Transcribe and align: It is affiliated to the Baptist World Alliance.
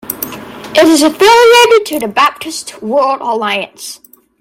It 0.73 0.85
is 0.87 1.03
affiliated 1.03 1.85
to 1.85 1.99
the 1.99 2.07
Baptist 2.11 2.81
World 2.81 3.21
Alliance. 3.21 3.99